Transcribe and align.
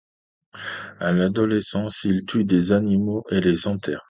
À 0.99 1.11
l'adolescence, 1.11 2.05
il 2.05 2.25
tue 2.25 2.43
des 2.43 2.71
animaux 2.71 3.23
et 3.29 3.39
les 3.39 3.67
enterre. 3.67 3.99